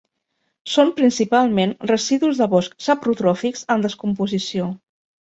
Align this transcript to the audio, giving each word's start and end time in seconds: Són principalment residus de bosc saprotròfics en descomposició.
Són 0.75 0.93
principalment 0.99 1.75
residus 1.91 2.39
de 2.43 2.47
bosc 2.53 2.73
saprotròfics 2.87 3.63
en 3.77 3.85
descomposició. 3.85 4.67